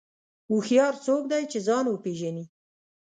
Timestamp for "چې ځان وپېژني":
1.51-2.45